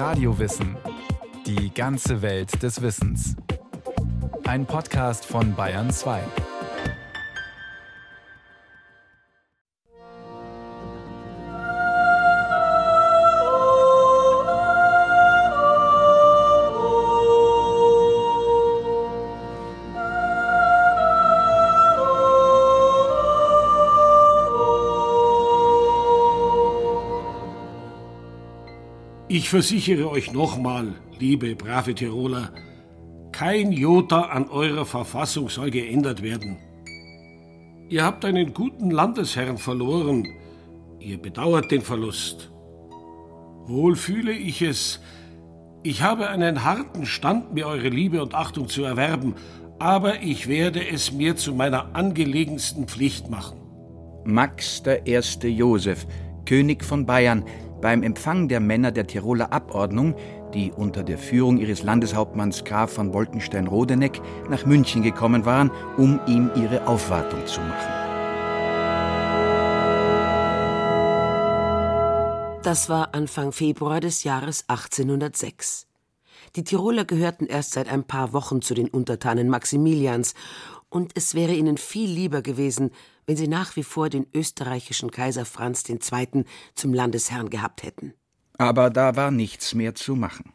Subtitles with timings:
[0.00, 0.78] Radiowissen.
[1.44, 3.36] Die ganze Welt des Wissens.
[4.46, 6.22] Ein Podcast von Bayern 2.
[29.50, 32.52] Ich versichere euch nochmal, liebe brave Tiroler,
[33.32, 36.56] kein Jota an eurer Verfassung soll geändert werden.
[37.88, 40.24] Ihr habt einen guten Landesherrn verloren,
[41.00, 42.52] ihr bedauert den Verlust.
[43.64, 45.00] Wohl fühle ich es,
[45.82, 49.34] ich habe einen harten Stand, mir eure Liebe und Achtung zu erwerben,
[49.80, 53.58] aber ich werde es mir zu meiner angelegensten Pflicht machen.
[54.22, 56.06] Max der erste Josef,
[56.44, 57.44] König von Bayern,
[57.80, 60.14] beim Empfang der Männer der Tiroler Abordnung,
[60.54, 66.50] die unter der Führung ihres Landeshauptmanns Graf von Boltenstein-Rodeneck nach München gekommen waren, um ihm
[66.54, 68.00] ihre Aufwartung zu machen.
[72.62, 75.86] Das war Anfang Februar des Jahres 1806.
[76.56, 80.34] Die Tiroler gehörten erst seit ein paar Wochen zu den Untertanen Maximilians,
[80.90, 82.90] und es wäre ihnen viel lieber gewesen,
[83.26, 86.44] wenn sie nach wie vor den österreichischen Kaiser Franz II.
[86.74, 88.14] zum Landesherrn gehabt hätten.
[88.58, 90.52] Aber da war nichts mehr zu machen.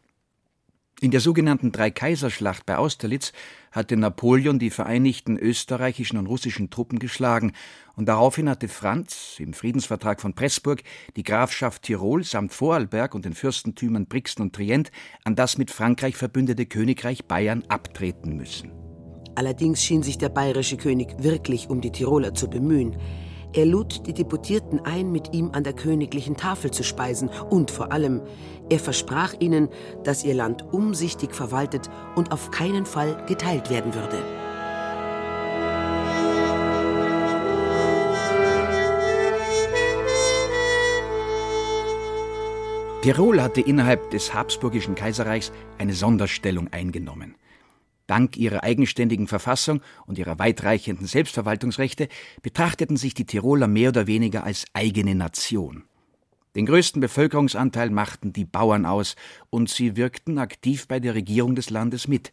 [1.02, 3.34] In der sogenannten Dreikaiserschlacht bei Austerlitz
[3.72, 7.52] hatte Napoleon die vereinigten österreichischen und russischen Truppen geschlagen,
[7.96, 10.84] und daraufhin hatte Franz im Friedensvertrag von Pressburg
[11.18, 14.92] die Grafschaft Tirol samt Vorarlberg und den Fürstentümern Brixen und Trient
[15.26, 18.85] an das mit Frankreich verbündete Königreich Bayern abtreten müssen.
[19.36, 22.96] Allerdings schien sich der bayerische König wirklich um die Tiroler zu bemühen.
[23.54, 27.92] Er lud die Deputierten ein, mit ihm an der königlichen Tafel zu speisen und vor
[27.92, 28.22] allem,
[28.70, 29.70] er versprach ihnen,
[30.04, 34.18] dass ihr Land umsichtig verwaltet und auf keinen Fall geteilt werden würde.
[43.02, 47.36] Tirol hatte innerhalb des Habsburgischen Kaiserreichs eine Sonderstellung eingenommen.
[48.08, 52.08] Dank ihrer eigenständigen Verfassung und ihrer weitreichenden Selbstverwaltungsrechte
[52.42, 55.84] betrachteten sich die Tiroler mehr oder weniger als eigene Nation.
[56.56, 59.16] Den größten Bevölkerungsanteil machten die Bauern aus,
[59.50, 62.32] und sie wirkten aktiv bei der Regierung des Landes mit.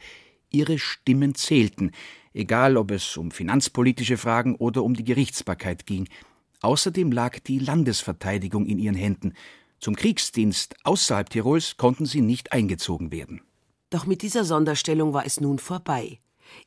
[0.50, 1.90] Ihre Stimmen zählten,
[2.32, 6.08] egal ob es um finanzpolitische Fragen oder um die Gerichtsbarkeit ging.
[6.60, 9.32] Außerdem lag die Landesverteidigung in ihren Händen.
[9.80, 13.40] Zum Kriegsdienst außerhalb Tirols konnten sie nicht eingezogen werden.
[13.92, 16.18] Doch mit dieser Sonderstellung war es nun vorbei.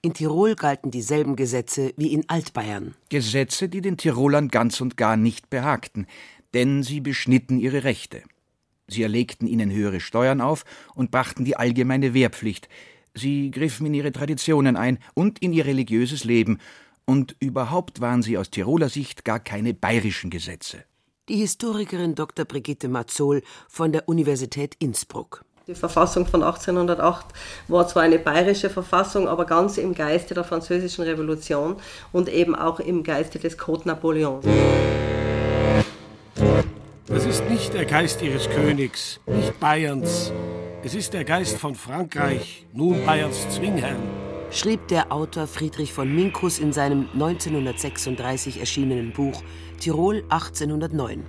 [0.03, 2.94] In Tirol galten dieselben Gesetze wie in Altbayern.
[3.09, 6.06] Gesetze, die den Tirolern ganz und gar nicht behagten,
[6.53, 8.22] denn sie beschnitten ihre Rechte.
[8.88, 12.69] Sie erlegten ihnen höhere Steuern auf und brachten die allgemeine Wehrpflicht.
[13.16, 16.59] Sie griffen in ihre Traditionen ein und in ihr religiöses Leben,
[17.06, 20.84] und überhaupt waren sie aus Tiroler Sicht gar keine bayerischen Gesetze.
[21.28, 22.46] Die Historikerin Dr.
[22.46, 25.44] Brigitte Mazzol von der Universität Innsbruck.
[25.67, 27.25] Die Verfassung von 1808
[27.69, 31.77] war zwar eine bayerische Verfassung, aber ganz im Geiste der Französischen Revolution
[32.11, 34.41] und eben auch im Geiste des Code Napoleon.
[37.07, 40.31] Das ist nicht der Geist ihres Königs, nicht Bayerns.
[40.83, 44.03] Es ist der Geist von Frankreich, nun Bayerns Zwingherrn.
[44.51, 49.41] Schrieb der Autor Friedrich von Minkus in seinem 1936 erschienenen Buch
[49.79, 51.23] Tirol 1809.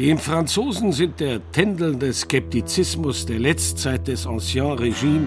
[0.00, 5.26] Den Franzosen sind der tändelnde Skeptizismus der Letztzeit des Ancien Regime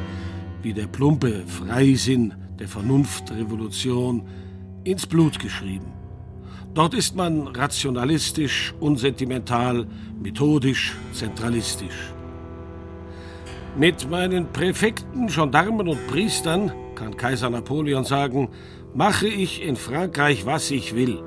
[0.64, 4.28] wie der plumpe Freisinn der Vernunftrevolution
[4.84, 5.94] ins Blut geschrieben.
[6.74, 9.86] Dort ist man rationalistisch, unsentimental,
[10.20, 12.12] methodisch, zentralistisch.
[13.78, 18.50] Mit meinen Präfekten, Gendarmen und Priestern, kann Kaiser Napoleon sagen,
[18.96, 21.22] mache ich in Frankreich, was ich will.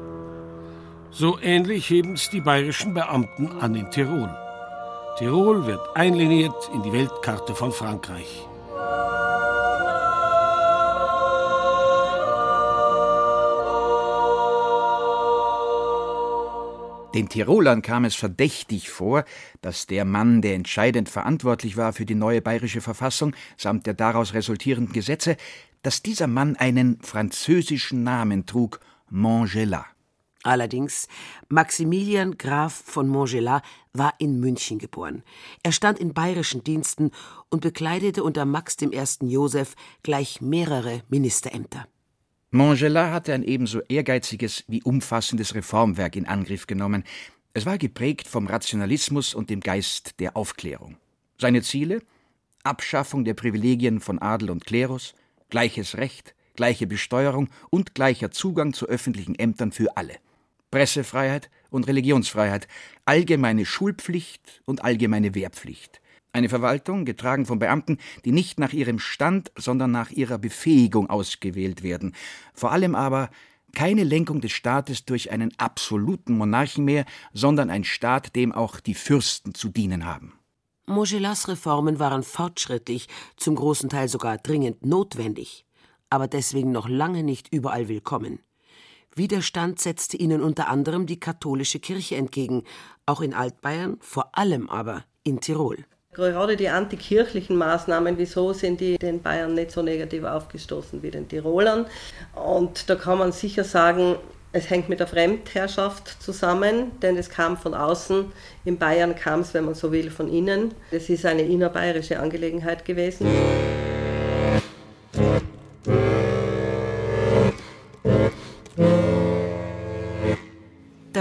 [1.11, 4.31] So ähnlich heben's die bayerischen Beamten an in Tirol.
[5.19, 8.47] Tirol wird einliniert in die Weltkarte von Frankreich.
[17.16, 19.25] Den Tirolern kam es verdächtig vor,
[19.63, 24.34] dass der Mann, der entscheidend verantwortlich war für die neue bayerische Verfassung samt der daraus
[24.34, 25.39] resultierenden Gesetze,
[25.83, 29.96] dass dieser Mann einen französischen Namen trug, Montgelat.
[30.47, 31.09] Allerdings,
[31.48, 35.25] Maximilian Graf von Montgelat war in München geboren.
[35.65, 37.10] Er stand in bayerischen Diensten
[37.51, 38.91] und bekleidete unter Max I.
[39.22, 41.89] Joseph gleich mehrere Ministerämter.
[42.53, 47.03] Montgelat hatte ein ebenso ehrgeiziges wie umfassendes Reformwerk in Angriff genommen.
[47.53, 50.97] Es war geprägt vom Rationalismus und dem Geist der Aufklärung.
[51.39, 52.03] Seine Ziele?
[52.63, 55.15] Abschaffung der Privilegien von Adel und Klerus,
[55.51, 60.15] gleiches Recht, gleiche Besteuerung und gleicher Zugang zu öffentlichen Ämtern für alle.
[60.77, 62.69] Pressefreiheit und Religionsfreiheit,
[63.07, 66.03] allgemeine Schulpflicht und allgemeine Wehrpflicht.
[66.34, 67.97] Eine Verwaltung, getragen von Beamten,
[68.27, 72.15] die nicht nach ihrem Stand, sondern nach ihrer Befähigung ausgewählt werden.
[72.53, 73.31] Vor allem aber
[73.75, 78.93] keine Lenkung des Staates durch einen absoluten Monarchen mehr, sondern ein Staat, dem auch die
[78.93, 80.34] Fürsten zu dienen haben.
[80.84, 83.09] Mogelas Reformen waren fortschrittlich,
[83.39, 85.65] zum großen Teil sogar dringend notwendig,
[86.11, 88.41] aber deswegen noch lange nicht überall willkommen.
[89.16, 92.65] Widerstand setzte ihnen unter anderem die katholische Kirche entgegen,
[93.07, 95.78] auch in Altbayern, vor allem aber in Tirol.
[96.13, 101.28] Gerade die antikirchlichen Maßnahmen, wieso sind die den Bayern nicht so negativ aufgestoßen wie den
[101.28, 101.86] Tirolern?
[102.34, 104.16] Und da kann man sicher sagen,
[104.53, 108.33] es hängt mit der Fremdherrschaft zusammen, denn es kam von außen.
[108.65, 110.74] In Bayern kam es, wenn man so will, von innen.
[110.91, 113.27] Es ist eine innerbayerische Angelegenheit gewesen.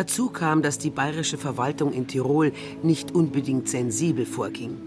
[0.06, 2.52] Dazu kam, dass die bayerische Verwaltung in Tirol
[2.84, 4.78] nicht unbedingt sensibel vorging.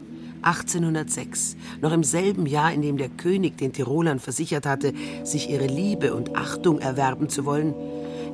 [0.43, 4.93] 1806, noch im selben Jahr, in dem der König den Tirolern versichert hatte,
[5.25, 7.75] sich ihre Liebe und Achtung erwerben zu wollen,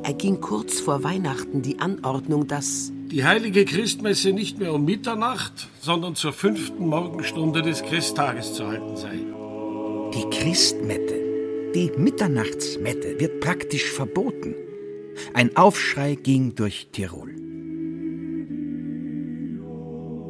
[0.02, 6.14] erging kurz vor Weihnachten die Anordnung, dass die heilige Christmesse nicht mehr um Mitternacht, sondern
[6.16, 9.20] zur fünften Morgenstunde des Christtages zu halten sei.
[10.12, 11.14] Die Christmette,
[11.74, 14.54] die Mitternachtsmette, wird praktisch verboten.
[15.32, 17.30] Ein Aufschrei ging durch Tirol.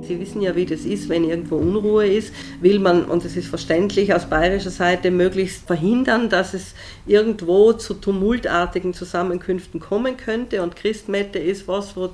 [0.06, 3.48] Sie wissen ja, wie das ist, wenn irgendwo Unruhe ist, will man, und es ist
[3.48, 6.74] verständlich aus bayerischer Seite, möglichst verhindern, dass es
[7.06, 10.62] irgendwo zu tumultartigen Zusammenkünften kommen könnte.
[10.62, 12.10] Und Christmette ist was, wo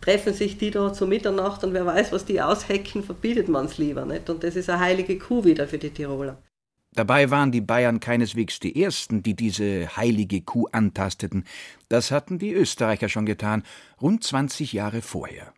[0.00, 3.78] treffen sich die da zu Mitternacht und wer weiß, was die aushecken, verbietet man es
[3.78, 4.04] lieber.
[4.04, 4.28] Nicht?
[4.30, 6.38] Und das ist eine heilige Kuh wieder für die Tiroler.
[6.94, 11.44] Dabei waren die Bayern keineswegs die Ersten, die diese heilige Kuh antasteten.
[11.88, 13.62] Das hatten die Österreicher schon getan,
[14.02, 15.52] rund 20 Jahre vorher.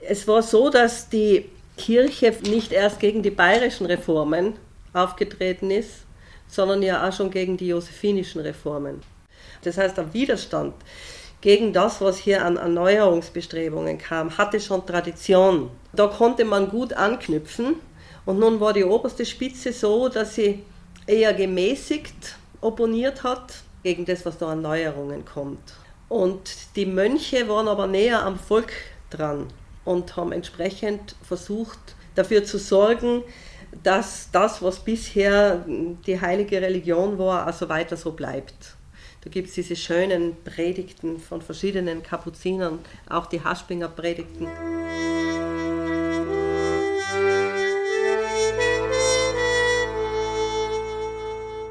[0.00, 1.44] Es war so, dass die
[1.76, 4.54] Kirche nicht erst gegen die bayerischen Reformen
[4.94, 6.06] aufgetreten ist,
[6.48, 9.02] sondern ja auch schon gegen die josephinischen Reformen.
[9.62, 10.74] Das heißt, der Widerstand
[11.42, 15.70] gegen das, was hier an Erneuerungsbestrebungen kam, hatte schon Tradition.
[15.92, 17.76] Da konnte man gut anknüpfen.
[18.24, 20.64] Und nun war die oberste Spitze so, dass sie
[21.08, 25.74] eher gemäßigt opponiert hat gegen das, was da an Neuerungen kommt.
[26.08, 28.72] Und die Mönche waren aber näher am Volk
[29.10, 29.46] dran
[29.84, 31.78] und haben entsprechend versucht,
[32.14, 33.22] dafür zu sorgen,
[33.82, 35.64] dass das, was bisher
[36.06, 38.74] die heilige Religion war, also weiter so bleibt.
[39.22, 42.78] Da gibt es diese schönen Predigten von verschiedenen Kapuzinern,
[43.08, 44.48] auch die Haschbinger Predigten.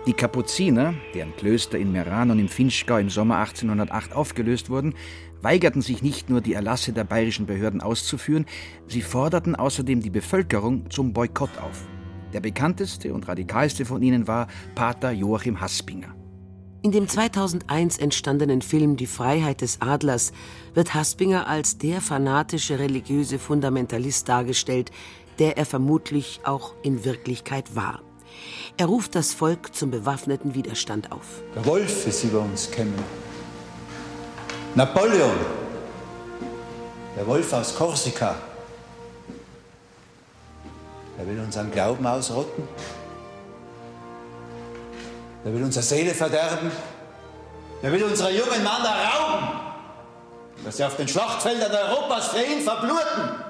[0.08, 4.94] Die Kapuziner, deren Klöster in Meran und im Finchgau im Sommer 1808 aufgelöst wurden,
[5.42, 8.46] weigerten sich nicht nur, die Erlasse der bayerischen Behörden auszuführen,
[8.88, 11.86] sie forderten außerdem die Bevölkerung zum Boykott auf.
[12.32, 16.16] Der bekannteste und radikalste von ihnen war Pater Joachim Haspinger.
[16.84, 20.32] In dem 2001 entstandenen Film Die Freiheit des Adlers
[20.74, 24.90] wird Haspinger als der fanatische religiöse Fundamentalist dargestellt,
[25.38, 28.07] der er vermutlich auch in Wirklichkeit war.
[28.78, 31.42] Er ruft das Volk zum bewaffneten Widerstand auf.
[31.56, 33.04] Der Wolf ist über uns gekommen.
[34.76, 35.38] Napoleon,
[37.16, 38.36] der Wolf aus Korsika,
[41.18, 42.68] er will unseren Glauben ausrotten.
[45.44, 46.72] Er will unsere Seele verderben.
[47.82, 49.48] Er will unsere jungen Männer rauben,
[50.64, 53.44] dass sie auf den Schlachtfeldern Europas für ihn verbluten.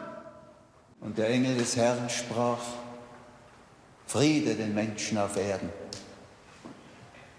[1.01, 2.59] Und der Engel des Herrn sprach,
[4.07, 5.69] Friede den Menschen auf Erden,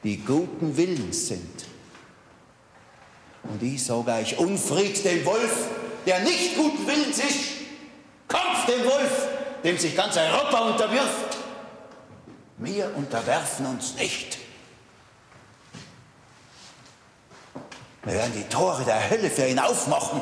[0.05, 1.65] die guten Willens sind.
[3.45, 5.69] Und ich sage euch, Unfried dem Wolf,
[6.07, 7.59] der nicht guten Willens ist.
[8.29, 9.29] Kampf dem Wolf,
[9.65, 11.39] dem sich ganz Europa unterwirft.
[12.59, 14.39] Wir unterwerfen uns nicht.
[18.05, 20.21] Wir werden die Tore der Hölle für ihn aufmachen.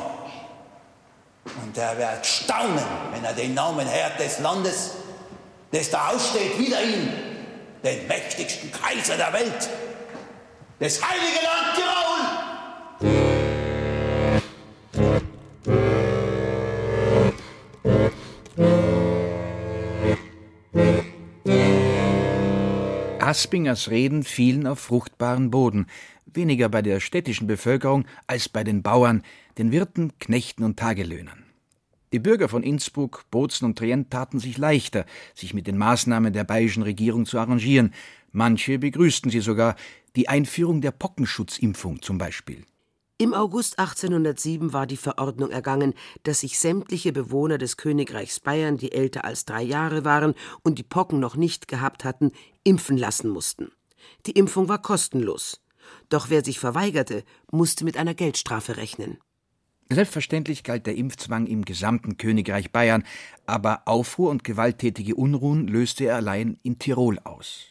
[1.63, 4.91] Und er wird staunen, wenn er den Namen Herr des Landes
[5.71, 7.09] das da aussteht, wieder ihn,
[7.83, 9.69] den mächtigsten Kaiser der Welt,
[10.79, 12.47] das heilige Land Tirol.
[23.19, 25.87] Aspingers Reden fielen auf fruchtbaren Boden,
[26.25, 29.23] weniger bei der städtischen Bevölkerung als bei den Bauern,
[29.57, 31.46] den Wirten, Knechten und Tagelöhnern.
[32.13, 36.45] Die Bürger von Innsbruck, Bozen und Trient taten sich leichter, sich mit den Maßnahmen der
[36.45, 37.93] bayerischen Regierung zu arrangieren.
[38.31, 39.75] Manche begrüßten sie sogar,
[40.15, 42.65] die Einführung der Pockenschutzimpfung zum Beispiel.
[43.19, 48.91] Im August 1807 war die Verordnung ergangen, dass sich sämtliche Bewohner des Königreichs Bayern, die
[48.91, 50.33] älter als drei Jahre waren
[50.63, 52.31] und die Pocken noch nicht gehabt hatten,
[52.63, 53.71] impfen lassen mussten.
[54.27, 55.61] Die Impfung war kostenlos.
[56.09, 59.17] Doch wer sich verweigerte, musste mit einer Geldstrafe rechnen.
[59.89, 63.03] Selbstverständlich galt der Impfzwang im gesamten Königreich Bayern,
[63.45, 67.65] aber Aufruhr und gewalttätige Unruhen löste er allein in Tirol aus.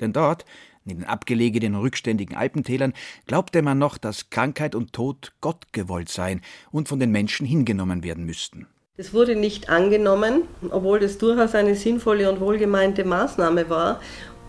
[0.00, 0.44] Denn dort,
[0.84, 2.92] in den abgelegenen rückständigen Alpentälern,
[3.26, 8.04] glaubte man noch, dass Krankheit und Tod Gott gewollt seien und von den Menschen hingenommen
[8.04, 8.68] werden müssten.
[8.96, 14.00] Es wurde nicht angenommen, obwohl das durchaus eine sinnvolle und wohlgemeinte Maßnahme war.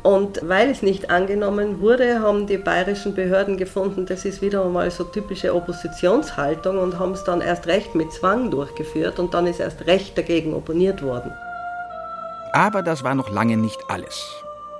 [0.08, 4.90] Und weil es nicht angenommen wurde, haben die bayerischen Behörden gefunden, das ist wieder einmal
[4.90, 9.60] so typische Oppositionshaltung und haben es dann erst recht mit Zwang durchgeführt und dann ist
[9.60, 11.34] erst recht dagegen opponiert worden.
[12.54, 14.26] Aber das war noch lange nicht alles.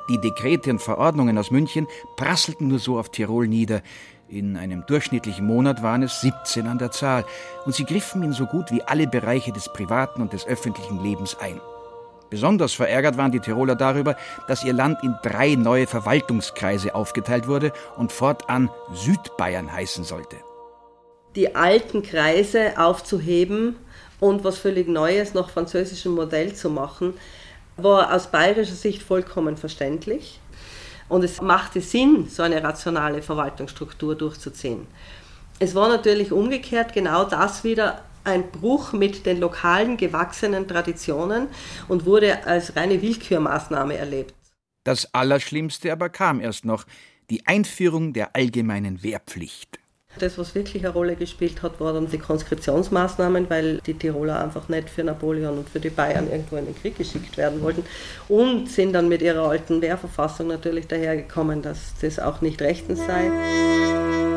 [0.10, 3.82] Die Dekrete und Verordnungen aus München prasselten nur so auf Tirol nieder.
[4.30, 7.26] In einem durchschnittlichen Monat waren es 17 an der Zahl
[7.66, 11.36] und sie griffen in so gut wie alle Bereiche des privaten und des öffentlichen Lebens
[11.38, 11.60] ein.
[12.30, 14.16] Besonders verärgert waren die Tiroler darüber,
[14.48, 20.36] dass ihr Land in drei neue Verwaltungskreise aufgeteilt wurde und fortan Südbayern heißen sollte.
[21.36, 23.76] Die alten Kreise aufzuheben
[24.20, 27.14] und was völlig Neues nach französischem Modell zu machen,
[27.78, 30.40] war aus bayerischer Sicht vollkommen verständlich.
[31.10, 34.88] Und es machte Sinn, so eine rationale Verwaltungsstruktur durchzuziehen.
[35.60, 41.48] Es war natürlich umgekehrt genau das wieder ein Bruch mit den lokalen gewachsenen Traditionen
[41.88, 44.34] und wurde als reine Willkürmaßnahme erlebt.
[44.84, 46.86] Das Allerschlimmste aber kam erst noch,
[47.30, 49.80] die Einführung der allgemeinen Wehrpflicht.
[50.20, 54.90] Das, was wirklich eine Rolle gespielt hat, waren die Konskriptionsmaßnahmen, weil die Tiroler einfach nicht
[54.90, 57.84] für Napoleon und für die Bayern irgendwo in den Krieg geschickt werden wollten
[58.28, 64.37] und sind dann mit ihrer alten Wehrverfassung natürlich dahergekommen, dass das auch nicht rechtens sei.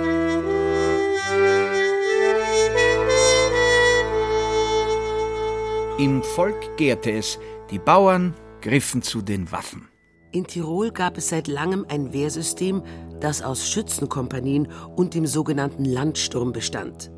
[6.00, 7.38] Im Volk gärte es,
[7.70, 9.86] die Bauern griffen zu den Waffen.
[10.32, 12.82] In Tirol gab es seit langem ein Wehrsystem,
[13.20, 17.10] das aus Schützenkompanien und dem sogenannten Landsturm bestand.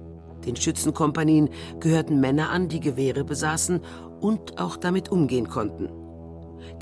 [0.44, 3.80] Den Schützenkompanien gehörten Männer an, die Gewehre besaßen
[4.20, 5.88] und auch damit umgehen konnten.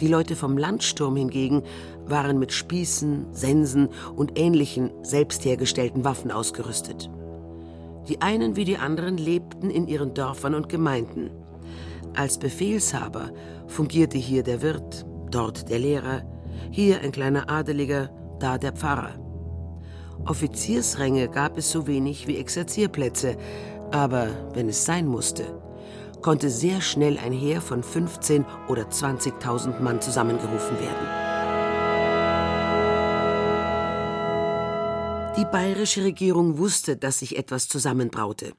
[0.00, 1.64] Die Leute vom Landsturm hingegen
[2.06, 7.10] waren mit Spießen, Sensen und ähnlichen selbst hergestellten Waffen ausgerüstet.
[8.08, 11.30] Die einen wie die anderen lebten in ihren Dörfern und Gemeinden.
[12.14, 13.30] Als Befehlshaber
[13.66, 16.22] fungierte hier der Wirt, dort der Lehrer,
[16.70, 19.14] hier ein kleiner Adeliger, da der Pfarrer.
[20.26, 23.36] Offiziersränge gab es so wenig wie Exerzierplätze,
[23.90, 25.44] aber wenn es sein musste,
[26.20, 31.30] konnte sehr schnell ein Heer von 15 oder 20.000 Mann zusammengerufen werden.
[35.38, 38.52] Die bayerische Regierung wusste, dass sich etwas zusammenbraute.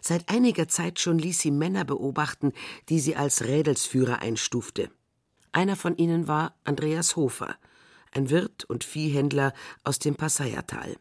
[0.00, 2.52] Seit einiger Zeit schon ließ sie Männer beobachten,
[2.88, 4.90] die sie als Rädelsführer einstufte.
[5.52, 7.56] Einer von ihnen war Andreas Hofer,
[8.12, 9.52] ein Wirt und Viehhändler
[9.84, 10.96] aus dem Passaiertal.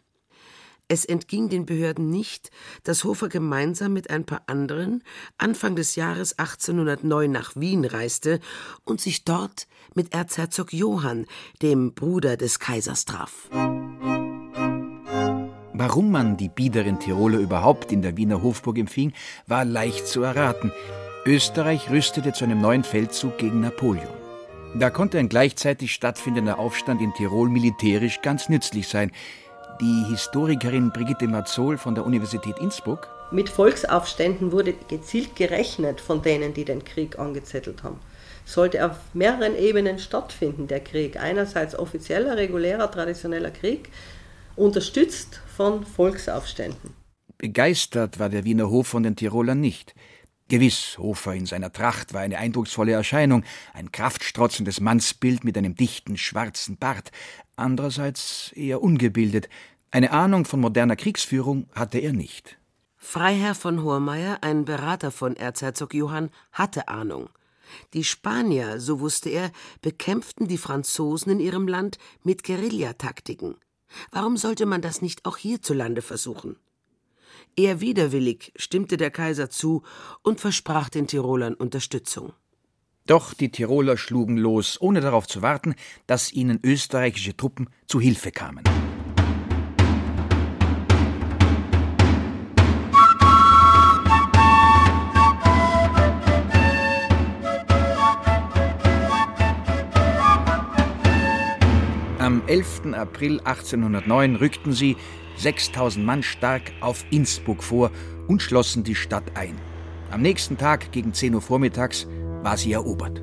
[0.90, 2.50] Es entging den Behörden nicht,
[2.84, 5.04] dass Hofer gemeinsam mit ein paar anderen
[5.38, 8.40] Anfang des Jahres 1809 nach Wien reiste
[8.86, 11.26] und sich dort mit Erzherzog Johann,
[11.62, 13.50] dem Bruder des Kaisers, traf.
[15.90, 19.14] Warum man die biederen Tiroler überhaupt in der Wiener Hofburg empfing,
[19.46, 20.74] war leicht zu erraten.
[21.26, 24.14] Österreich rüstete zu einem neuen Feldzug gegen Napoleon.
[24.76, 29.14] Da konnte ein gleichzeitig stattfindender Aufstand in Tirol militärisch ganz nützlich sein.
[29.80, 36.54] Die Historikerin Brigitte Mazzol von der Universität Innsbruck mit Volksaufständen wurde gezielt gerechnet von denen,
[36.54, 38.00] die den Krieg angezettelt haben.
[38.46, 41.18] Sollte auf mehreren Ebenen stattfinden, der Krieg.
[41.18, 43.90] Einerseits offizieller, regulärer, traditioneller Krieg,
[44.58, 46.94] unterstützt von Volksaufständen.
[47.38, 49.94] Begeistert war der Wiener Hof von den Tirolern nicht.
[50.50, 56.18] Gewiss, Hofer in seiner Tracht war eine eindrucksvolle Erscheinung, ein kraftstrotzendes Mannsbild mit einem dichten
[56.18, 57.12] schwarzen Bart,
[57.58, 59.50] andererseits eher ungebildet,
[59.92, 62.58] eine Ahnung von moderner Kriegsführung hatte er nicht.
[62.98, 67.30] Freiherr von Hohrmeier, ein Berater von Erzherzog Johann, hatte Ahnung.
[67.94, 73.56] Die Spanier, so wusste er, bekämpften die Franzosen in ihrem Land mit Guerillataktiken.
[74.12, 76.58] Warum sollte man das nicht auch hierzulande versuchen?
[77.56, 79.84] Eher widerwillig stimmte der Kaiser zu
[80.22, 82.34] und versprach den Tirolern Unterstützung.
[83.08, 85.76] Doch die Tiroler schlugen los, ohne darauf zu warten,
[86.08, 88.64] dass ihnen österreichische Truppen zu Hilfe kamen.
[102.28, 102.94] Am 11.
[102.94, 104.98] April 1809 rückten sie,
[105.38, 107.90] 6000 Mann stark, auf Innsbruck vor
[108.28, 109.56] und schlossen die Stadt ein.
[110.12, 112.06] Am nächsten Tag gegen 10 Uhr vormittags
[112.44, 113.22] war sie erobert.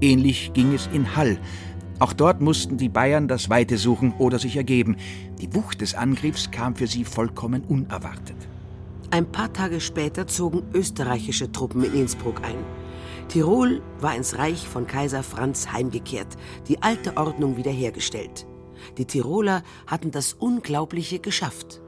[0.00, 1.38] Ähnlich ging es in Hall.
[1.98, 4.96] Auch dort mussten die Bayern das Weite suchen oder sich ergeben.
[5.42, 8.38] Die Wucht des Angriffs kam für sie vollkommen unerwartet.
[9.10, 12.56] Ein paar Tage später zogen österreichische Truppen in Innsbruck ein.
[13.28, 16.36] Tirol war ins Reich von Kaiser Franz heimgekehrt,
[16.68, 18.46] die alte Ordnung wiederhergestellt.
[18.98, 21.80] Die Tiroler hatten das Unglaubliche geschafft.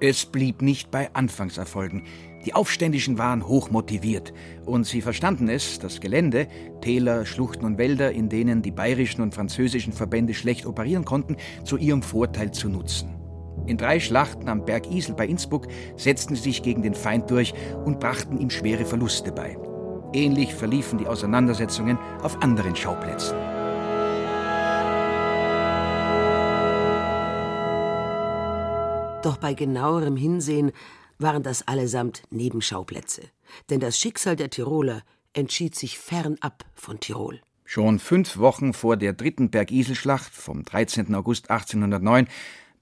[0.00, 2.02] Es blieb nicht bei Anfangserfolgen.
[2.44, 4.32] Die Aufständischen waren hoch motiviert
[4.66, 6.48] und sie verstanden es, das Gelände,
[6.80, 11.76] Täler, Schluchten und Wälder, in denen die bayerischen und französischen Verbände schlecht operieren konnten, zu
[11.76, 13.14] ihrem Vorteil zu nutzen.
[13.66, 17.54] In drei Schlachten am Berg Isel bei Innsbruck setzten sie sich gegen den Feind durch
[17.84, 19.56] und brachten ihm schwere Verluste bei.
[20.14, 23.36] Ähnlich verliefen die Auseinandersetzungen auf anderen Schauplätzen.
[29.22, 30.72] Doch bei genauerem Hinsehen
[31.18, 33.22] waren das allesamt Nebenschauplätze.
[33.70, 35.02] Denn das Schicksal der Tiroler
[35.32, 37.40] entschied sich fernab von Tirol.
[37.64, 41.14] Schon fünf Wochen vor der dritten Bergiselschlacht vom 13.
[41.14, 42.26] August 1809,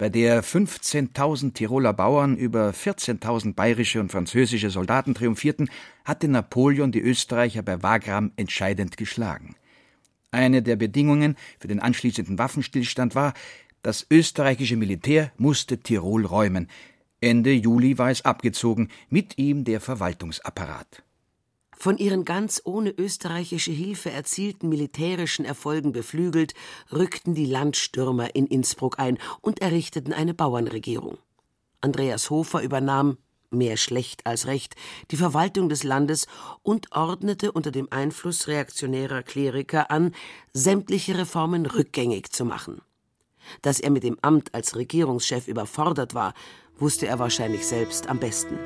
[0.01, 5.69] bei der 15.000 Tiroler Bauern über 14.000 bayerische und französische Soldaten triumphierten,
[6.07, 9.57] hatte Napoleon die Österreicher bei Wagram entscheidend geschlagen.
[10.31, 13.35] Eine der Bedingungen für den anschließenden Waffenstillstand war,
[13.83, 16.69] das österreichische Militär musste Tirol räumen.
[17.21, 21.03] Ende Juli war es abgezogen, mit ihm der Verwaltungsapparat.
[21.81, 26.53] Von ihren ganz ohne österreichische Hilfe erzielten militärischen Erfolgen beflügelt,
[26.93, 31.17] rückten die Landstürmer in Innsbruck ein und errichteten eine Bauernregierung.
[31.81, 33.17] Andreas Hofer übernahm,
[33.49, 34.75] mehr schlecht als recht,
[35.11, 36.27] die Verwaltung des Landes
[36.63, 40.15] und ordnete unter dem Einfluss reaktionärer Kleriker an,
[40.53, 42.83] sämtliche Reformen rückgängig zu machen.
[43.63, 46.35] Dass er mit dem Amt als Regierungschef überfordert war,
[46.79, 48.59] wusste er wahrscheinlich selbst am besten.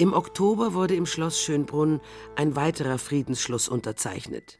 [0.00, 2.00] Im Oktober wurde im Schloss Schönbrunn
[2.34, 4.58] ein weiterer Friedensschluss unterzeichnet.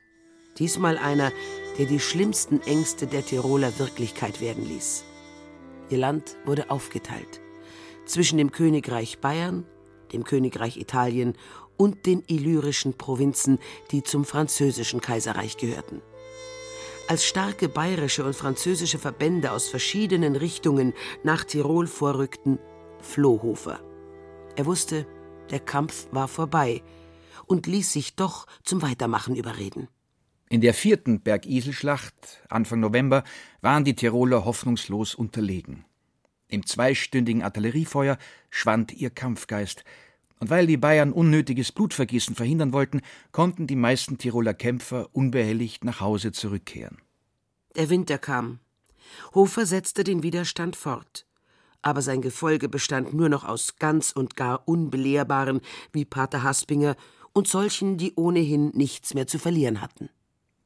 [0.59, 1.33] Diesmal einer,
[1.79, 5.03] der die schlimmsten Ängste der Tiroler Wirklichkeit werden ließ.
[5.89, 7.41] Ihr Land wurde aufgeteilt
[8.05, 9.65] zwischen dem Königreich Bayern,
[10.13, 11.33] dem Königreich Italien
[11.79, 13.61] und den illyrischen Provinzen,
[13.93, 16.03] die zum französischen Kaiserreich gehörten.
[17.09, 22.59] Als starke bayerische und französische Verbände aus verschiedenen Richtungen nach Tirol vorrückten,
[23.01, 23.81] floh Hofer.
[24.57, 25.07] Er wusste,
[25.51, 26.83] der Kampf war vorbei
[27.47, 29.89] und ließ sich doch zum Weitermachen überreden.
[30.49, 33.25] In der vierten Bergiselschlacht Anfang November
[33.61, 35.85] waren die Tiroler hoffnungslos unterlegen.
[36.49, 38.19] Im zweistündigen Artilleriefeuer
[38.51, 39.85] schwand ihr Kampfgeist,
[40.41, 46.01] und weil die Bayern unnötiges Blutvergießen verhindern wollten, konnten die meisten Tiroler Kämpfer unbehelligt nach
[46.01, 46.99] Hause zurückkehren.
[47.77, 48.59] Der Winter kam.
[49.35, 51.27] Hofer setzte den Widerstand fort.
[51.83, 55.61] Aber sein Gefolge bestand nur noch aus ganz und gar Unbelehrbaren
[55.93, 56.97] wie Pater Haspinger
[57.33, 60.11] und solchen, die ohnehin nichts mehr zu verlieren hatten.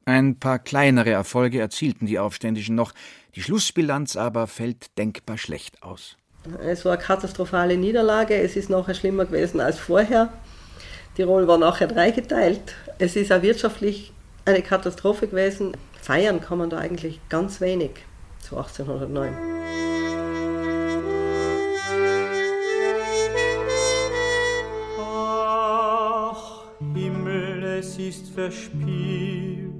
[0.07, 2.93] Ein paar kleinere Erfolge erzielten die Aufständischen noch,
[3.35, 6.17] die Schlussbilanz aber fällt denkbar schlecht aus.
[6.63, 8.35] Es war eine katastrophale Niederlage.
[8.35, 10.31] Es ist nachher schlimmer gewesen als vorher.
[11.17, 12.75] Tirol war nachher dreigeteilt.
[12.99, 14.13] Es ist auch wirtschaftlich
[14.45, 15.75] eine Katastrophe gewesen.
[16.03, 17.93] Feiern kann man da eigentlich ganz wenig
[18.41, 19.54] zu 1809.
[28.51, 29.73] verspielt.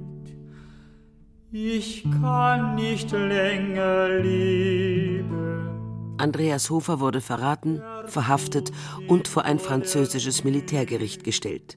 [1.53, 6.15] Ich kann nicht länger leben.
[6.19, 8.73] Andreas Hofer wurde verraten, verhaftet
[9.09, 11.77] und vor ein französisches Militärgericht gestellt.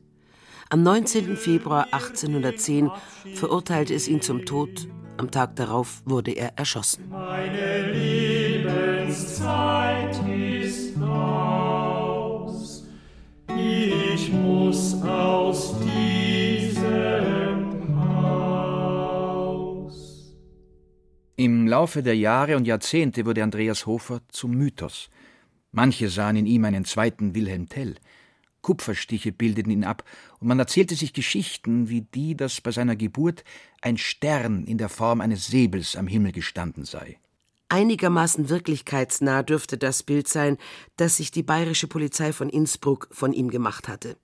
[0.69, 1.37] Am 19.
[1.37, 2.91] Februar 1810
[3.33, 4.87] verurteilte es ihn zum Tod.
[5.17, 7.09] Am Tag darauf wurde er erschossen.
[7.09, 12.83] Meine Lebenszeit ist aus.
[13.55, 15.76] Ich muss aus
[21.77, 25.11] Laufe der Jahre und Jahrzehnte wurde Andreas Hofer zum Mythos.
[25.71, 27.93] Manche sahen in ihm einen zweiten Wilhelm Tell.
[28.63, 30.03] Kupferstiche bildeten ihn ab,
[30.39, 33.43] und man erzählte sich Geschichten wie die, dass bei seiner Geburt
[33.79, 37.19] ein Stern in der Form eines Säbels am Himmel gestanden sei.
[37.69, 40.57] Einigermaßen wirklichkeitsnah dürfte das Bild sein,
[40.95, 44.17] das sich die bayerische Polizei von Innsbruck von ihm gemacht hatte.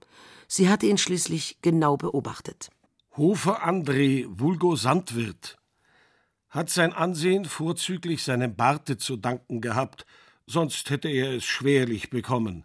[0.48, 2.72] Sie hatte ihn schließlich genau beobachtet.
[3.16, 5.60] Hofer André, vulgo Sandwirt,
[6.54, 10.06] hat sein Ansehen vorzüglich seinem Barte zu danken gehabt,
[10.46, 12.64] sonst hätte er es schwerlich bekommen,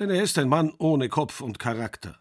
[0.00, 2.18] denn er ist ein Mann ohne Kopf und Charakter.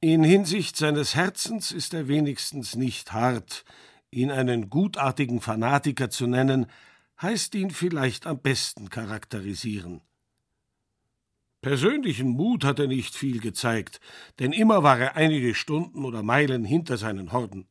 [0.00, 3.64] In Hinsicht seines Herzens ist er wenigstens nicht hart.
[4.10, 6.66] Ihn einen gutartigen Fanatiker zu nennen,
[7.22, 10.02] heißt ihn vielleicht am besten charakterisieren.
[11.62, 14.00] Persönlichen Mut hat er nicht viel gezeigt,
[14.38, 17.66] denn immer war er einige Stunden oder Meilen hinter seinen Horden.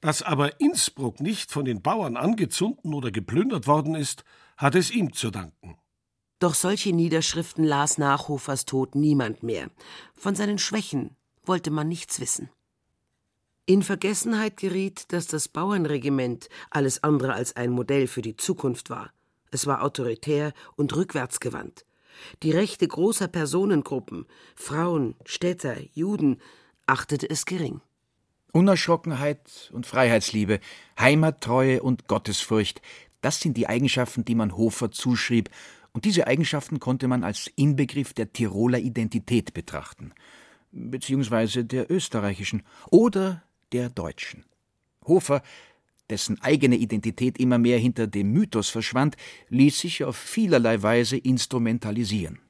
[0.00, 4.24] Dass aber Innsbruck nicht von den Bauern angezündet oder geplündert worden ist,
[4.56, 5.76] hat es ihm zu danken.
[6.38, 9.70] Doch solche Niederschriften las nach Hofers Tod niemand mehr.
[10.14, 12.50] Von seinen Schwächen wollte man nichts wissen.
[13.64, 19.12] In Vergessenheit geriet, dass das Bauernregiment alles andere als ein Modell für die Zukunft war.
[19.52, 21.86] Es war autoritär und rückwärtsgewandt.
[22.42, 26.40] Die Rechte großer Personengruppen, Frauen, Städter, Juden,
[26.86, 27.80] achtete es gering.
[28.52, 30.60] Unerschrockenheit und Freiheitsliebe,
[30.98, 32.82] Heimattreue und Gottesfurcht,
[33.22, 35.50] das sind die Eigenschaften, die man Hofer zuschrieb,
[35.92, 40.12] und diese Eigenschaften konnte man als Inbegriff der Tiroler Identität betrachten,
[40.70, 44.44] beziehungsweise der österreichischen oder der deutschen.
[45.06, 45.42] Hofer,
[46.08, 49.16] dessen eigene Identität immer mehr hinter dem Mythos verschwand,
[49.48, 52.40] ließ sich auf vielerlei Weise instrumentalisieren.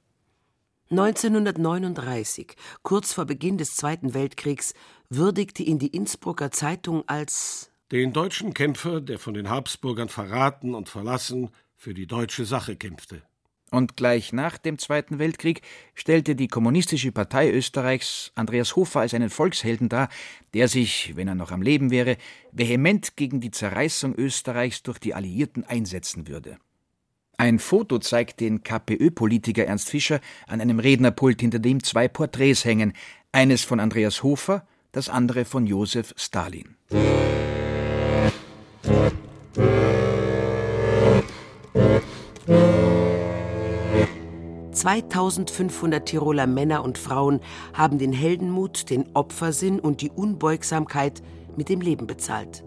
[0.91, 4.75] 1939, kurz vor Beginn des Zweiten Weltkriegs,
[5.17, 10.89] würdigte ihn die Innsbrucker Zeitung als den deutschen Kämpfer, der von den Habsburgern verraten und
[10.89, 13.23] verlassen für die deutsche Sache kämpfte.
[13.71, 15.63] Und gleich nach dem Zweiten Weltkrieg
[15.95, 20.09] stellte die Kommunistische Partei Österreichs Andreas Hofer als einen Volkshelden dar,
[20.55, 22.17] der sich, wenn er noch am Leben wäre,
[22.51, 26.59] vehement gegen die Zerreißung Österreichs durch die Alliierten einsetzen würde.
[27.39, 32.93] Ein Foto zeigt den KPÖ-Politiker Ernst Fischer an einem Rednerpult, hinter dem zwei Porträts hängen,
[33.33, 36.77] eines von Andreas Hofer, das andere von Josef Stalin.
[44.73, 47.41] 2500 Tiroler Männer und Frauen
[47.73, 51.23] haben den Heldenmut, den Opfersinn und die Unbeugsamkeit
[51.57, 52.65] mit dem Leben bezahlt.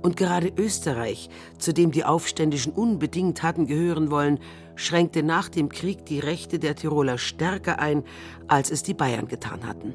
[0.00, 4.38] Und gerade Österreich, zu dem die Aufständischen unbedingt hatten gehören wollen,
[4.76, 8.04] schränkte nach dem Krieg die Rechte der Tiroler stärker ein,
[8.46, 9.94] als es die Bayern getan hatten.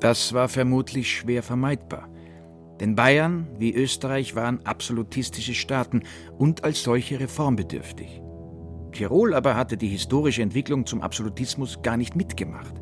[0.00, 2.08] Das war vermutlich schwer vermeidbar.
[2.80, 6.02] Denn Bayern wie Österreich waren absolutistische Staaten
[6.36, 8.20] und als solche reformbedürftig.
[8.92, 12.74] Tirol aber hatte die historische Entwicklung zum Absolutismus gar nicht mitgemacht.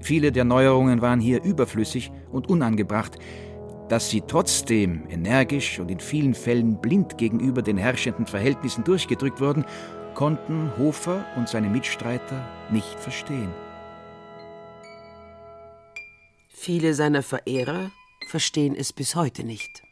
[0.00, 3.18] Viele der Neuerungen waren hier überflüssig und unangebracht.
[3.88, 9.64] Dass sie trotzdem energisch und in vielen Fällen blind gegenüber den herrschenden Verhältnissen durchgedrückt wurden,
[10.14, 13.50] konnten Hofer und seine Mitstreiter nicht verstehen.
[16.60, 17.92] Viele seiner Verehrer
[18.26, 19.84] verstehen es bis heute nicht.